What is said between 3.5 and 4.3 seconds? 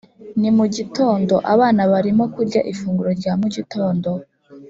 gitondo.